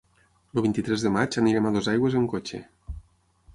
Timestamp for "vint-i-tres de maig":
0.65-1.37